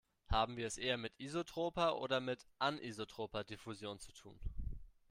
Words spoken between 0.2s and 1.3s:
Haben wir es eher mit